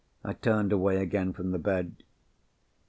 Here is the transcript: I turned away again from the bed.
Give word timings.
I 0.23 0.33
turned 0.33 0.71
away 0.71 0.97
again 0.97 1.31
from 1.31 1.51
the 1.51 1.59
bed. 1.59 1.97